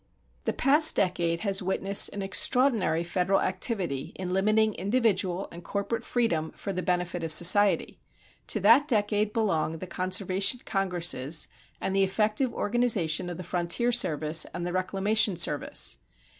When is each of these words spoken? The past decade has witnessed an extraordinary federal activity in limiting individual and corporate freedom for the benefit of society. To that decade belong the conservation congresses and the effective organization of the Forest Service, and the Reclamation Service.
The 0.45 0.53
past 0.53 0.95
decade 0.95 1.41
has 1.41 1.61
witnessed 1.61 2.09
an 2.09 2.23
extraordinary 2.23 3.03
federal 3.03 3.39
activity 3.39 4.13
in 4.15 4.33
limiting 4.33 4.73
individual 4.73 5.47
and 5.51 5.63
corporate 5.63 6.03
freedom 6.03 6.49
for 6.55 6.73
the 6.73 6.81
benefit 6.81 7.23
of 7.23 7.31
society. 7.31 7.99
To 8.47 8.59
that 8.61 8.87
decade 8.87 9.31
belong 9.31 9.77
the 9.77 9.85
conservation 9.85 10.61
congresses 10.65 11.47
and 11.79 11.95
the 11.95 12.03
effective 12.03 12.51
organization 12.51 13.29
of 13.29 13.37
the 13.37 13.43
Forest 13.43 13.99
Service, 13.99 14.47
and 14.55 14.65
the 14.65 14.73
Reclamation 14.73 15.35
Service. 15.35 15.97